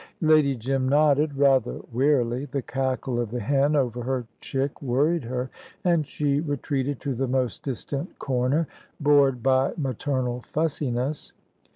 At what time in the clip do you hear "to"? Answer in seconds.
7.01-7.13